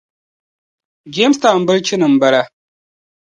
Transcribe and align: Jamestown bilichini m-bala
Jamestown 1.17 1.67
bilichini 1.67 2.05
m-bala 2.13 2.41